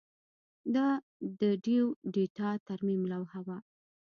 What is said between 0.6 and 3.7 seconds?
دا د ډیو د ډیټا ترمیم لوحه وه